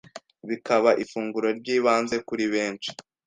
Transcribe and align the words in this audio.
bikaba 0.49 0.89
ifunguro 1.03 1.47
ry’ibanze 1.59 2.15
kuri 2.27 2.45
benshi 2.53 2.89